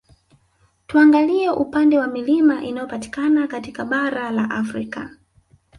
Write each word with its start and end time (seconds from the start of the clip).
Tuangalie 0.87 1.49
upande 1.49 1.99
wa 1.99 2.07
Milima 2.07 2.63
inayopatikana 2.63 3.47
katika 3.47 3.85
bara 3.85 4.31
la 4.31 4.49
Afrika 4.49 5.09